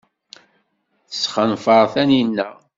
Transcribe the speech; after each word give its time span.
Tesxenfer 1.09 1.83
Taninna. 1.93 2.49